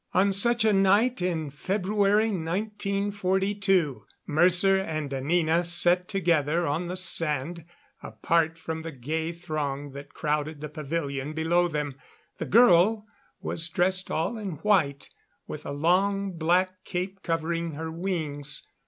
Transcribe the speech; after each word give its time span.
On 0.15 0.33
such 0.33 0.65
a 0.65 0.73
night 0.73 1.21
in 1.21 1.51
February, 1.51 2.29
1942, 2.29 4.03
Mercer 4.25 4.79
and 4.79 5.13
Anina 5.13 5.63
sat 5.63 6.07
together 6.07 6.65
on 6.65 6.87
the 6.87 6.95
sand, 6.95 7.65
apart 8.01 8.57
from 8.57 8.81
the 8.81 8.91
gay 8.91 9.31
throng 9.31 9.91
that 9.91 10.15
crowded 10.15 10.59
the 10.59 10.69
pavilion 10.69 11.33
below 11.33 11.67
them. 11.67 11.99
The 12.39 12.45
girl 12.47 13.05
was 13.41 13.69
dressed 13.69 14.09
all 14.09 14.39
in 14.39 14.53
white, 14.63 15.11
with 15.45 15.67
a 15.67 15.71
long 15.71 16.31
black 16.31 16.83
cape 16.83 17.21
covering 17.21 17.73
her 17.73 17.91
wings. 17.91 18.67